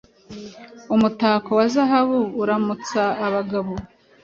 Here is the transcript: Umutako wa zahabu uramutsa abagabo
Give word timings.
Umutako 0.95 1.49
wa 1.59 1.65
zahabu 1.73 2.19
uramutsa 2.41 3.01
abagabo 3.25 3.73